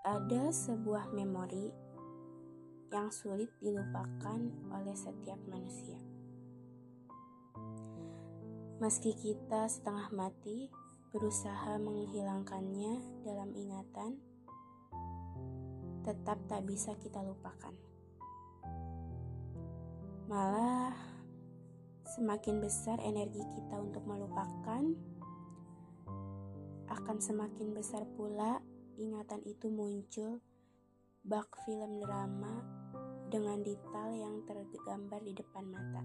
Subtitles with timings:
[0.00, 1.68] Ada sebuah memori
[2.88, 4.40] yang sulit dilupakan
[4.72, 6.00] oleh setiap manusia.
[8.80, 10.72] Meski kita setengah mati
[11.12, 12.96] berusaha menghilangkannya
[13.28, 14.16] dalam ingatan,
[16.00, 17.76] tetap tak bisa kita lupakan.
[20.32, 20.96] Malah,
[22.08, 24.80] semakin besar energi kita untuk melupakan,
[26.88, 28.64] akan semakin besar pula
[29.00, 30.44] ingatan itu muncul
[31.24, 32.60] bak film drama
[33.32, 36.04] dengan detail yang tergambar di depan mata.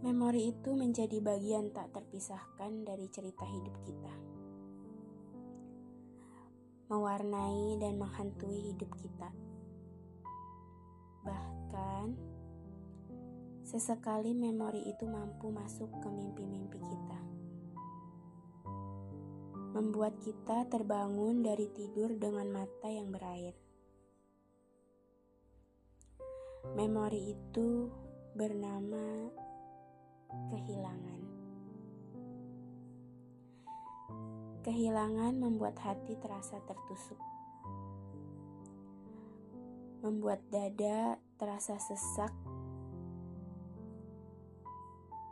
[0.00, 4.14] Memori itu menjadi bagian tak terpisahkan dari cerita hidup kita.
[6.92, 9.32] Mewarnai dan menghantui hidup kita.
[11.24, 12.06] Bahkan,
[13.64, 17.33] sesekali memori itu mampu masuk ke mimpi-mimpi kita
[19.74, 23.58] membuat kita terbangun dari tidur dengan mata yang berair.
[26.78, 27.90] Memori itu
[28.38, 29.34] bernama
[30.54, 31.20] kehilangan.
[34.62, 37.18] Kehilangan membuat hati terasa tertusuk,
[40.06, 42.30] membuat dada terasa sesak,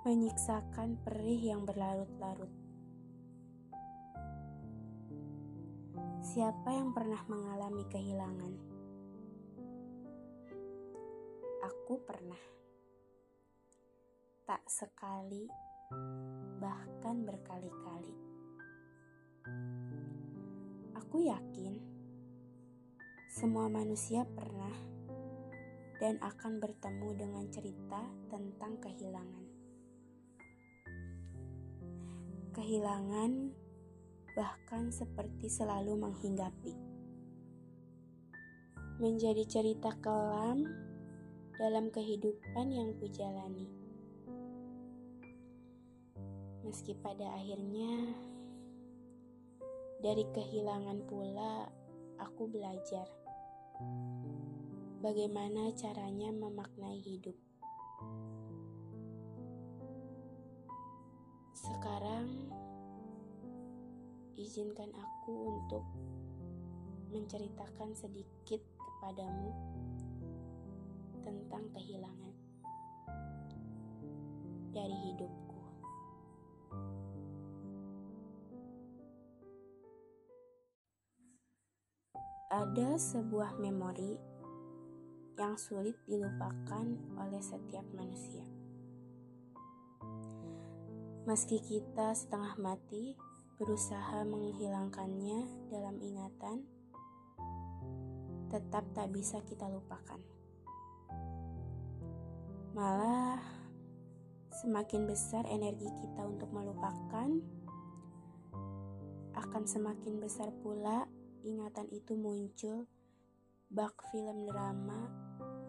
[0.03, 2.62] menyiksakan perih yang berlarut-larut.
[6.23, 8.55] Siapa yang pernah mengalami kehilangan?
[11.67, 12.39] Aku pernah.
[14.47, 15.51] Tak sekali,
[16.63, 18.15] bahkan berkali-kali.
[20.95, 21.83] Aku yakin
[23.27, 24.79] semua manusia pernah
[25.99, 27.99] dan akan bertemu dengan cerita
[28.31, 29.47] tentang kehilangan.
[32.55, 33.62] Kehilangan
[34.33, 36.75] bahkan seperti selalu menghinggapi.
[39.01, 40.65] Menjadi cerita kelam
[41.61, 43.69] dalam kehidupan yang kujalani.
[46.63, 48.15] Meski pada akhirnya
[50.01, 51.69] dari kehilangan pula
[52.19, 53.07] aku belajar
[55.03, 57.35] bagaimana caranya memaknai hidup.
[61.55, 62.12] Sekarang
[64.37, 65.85] izinkan aku untuk
[67.13, 69.53] menceritakan sedikit kepadamu
[71.23, 72.35] tentang kehilangan
[74.73, 75.59] dari hidupku.
[82.53, 84.17] Ada sebuah memori
[85.41, 86.85] yang sulit dilupakan
[87.17, 88.45] oleh setiap manusia.
[91.25, 93.17] Meski kita setengah mati,
[93.57, 96.65] berusaha menghilangkannya dalam ingatan,
[98.53, 100.21] tetap tak bisa kita lupakan.
[102.73, 103.41] Malah,
[104.65, 107.29] semakin besar energi kita untuk melupakan,
[109.33, 111.09] akan semakin besar pula
[111.45, 112.89] ingatan itu muncul
[113.73, 115.09] bak film drama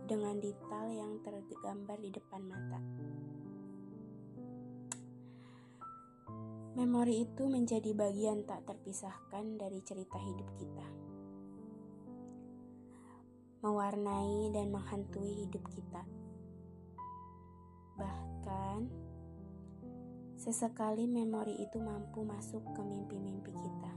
[0.04, 2.80] dengan detail yang tergambar di depan mata.
[6.74, 10.88] Memori itu menjadi bagian tak terpisahkan dari cerita hidup kita.
[13.62, 16.02] Mewarnai dan menghantui hidup kita.
[17.94, 18.90] Bahkan,
[20.34, 23.94] sesekali memori itu mampu masuk ke mimpi-mimpi kita.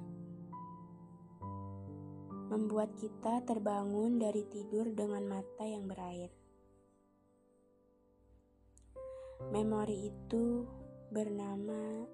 [2.53, 6.29] Membuat kita terbangun dari tidur dengan mata yang berair.
[9.49, 10.69] Memori itu
[11.09, 12.05] bernama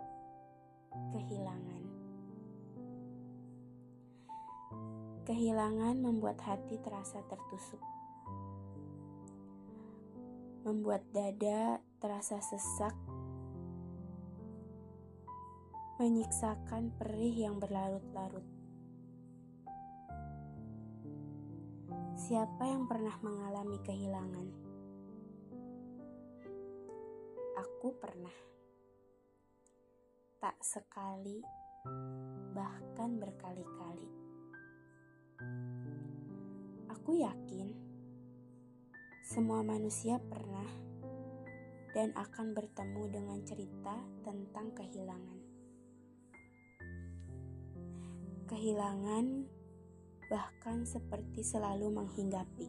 [1.13, 1.83] kehilangan.
[5.23, 7.81] Kehilangan membuat hati terasa tertusuk,
[10.67, 12.93] membuat dada terasa sesak,
[16.03, 18.45] menyiksakan perih yang berlarut-larut.
[22.19, 24.47] Siapa yang pernah mengalami kehilangan?
[27.63, 28.35] Aku pernah
[30.43, 31.39] tak sekali,
[32.51, 34.11] bahkan berkali-kali.
[36.91, 37.71] Aku yakin
[39.23, 40.67] semua manusia pernah
[41.95, 43.95] dan akan bertemu dengan cerita
[44.27, 45.41] tentang kehilangan.
[48.51, 49.27] Kehilangan
[50.27, 52.67] bahkan seperti selalu menghinggapi.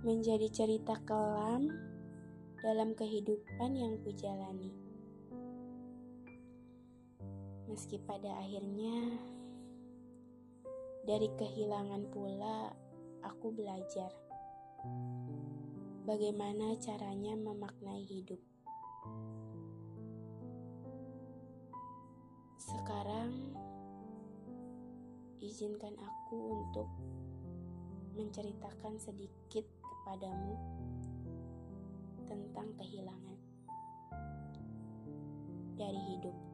[0.00, 1.68] Menjadi cerita kelam
[2.64, 4.91] dalam kehidupan yang kujalani
[7.70, 9.18] Meski pada akhirnya
[11.02, 12.70] dari kehilangan pula
[13.22, 14.10] aku belajar
[16.06, 18.38] bagaimana caranya memaknai hidup.
[22.58, 23.30] Sekarang
[25.42, 26.88] izinkan aku untuk
[28.14, 30.54] menceritakan sedikit kepadamu
[32.30, 33.38] tentang kehilangan
[35.74, 36.51] dari hidup.